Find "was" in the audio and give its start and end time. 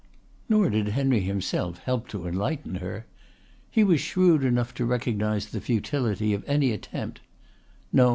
3.83-4.01